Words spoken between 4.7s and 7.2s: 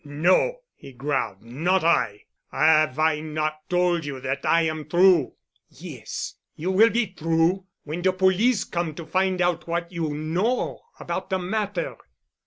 through?" "Yes. You will be